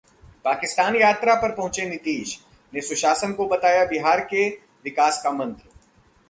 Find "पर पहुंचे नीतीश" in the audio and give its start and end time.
1.35-2.37